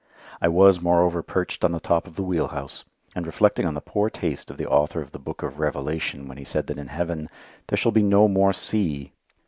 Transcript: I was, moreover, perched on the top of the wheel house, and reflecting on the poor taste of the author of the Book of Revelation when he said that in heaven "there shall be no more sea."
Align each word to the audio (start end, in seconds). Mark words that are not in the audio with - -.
I 0.41 0.47
was, 0.47 0.81
moreover, 0.81 1.21
perched 1.21 1.63
on 1.63 1.73
the 1.73 1.79
top 1.79 2.07
of 2.07 2.15
the 2.15 2.23
wheel 2.23 2.47
house, 2.47 2.83
and 3.15 3.27
reflecting 3.27 3.67
on 3.67 3.75
the 3.75 3.81
poor 3.81 4.09
taste 4.09 4.49
of 4.49 4.57
the 4.57 4.67
author 4.67 4.99
of 4.99 5.11
the 5.11 5.19
Book 5.19 5.43
of 5.43 5.59
Revelation 5.59 6.27
when 6.27 6.39
he 6.39 6.43
said 6.43 6.65
that 6.65 6.79
in 6.79 6.87
heaven 6.87 7.29
"there 7.67 7.77
shall 7.77 7.91
be 7.91 8.01
no 8.01 8.27
more 8.27 8.51
sea." 8.51 9.13